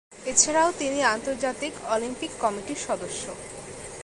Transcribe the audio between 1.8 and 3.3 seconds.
Olympic কমিটির সদস্য।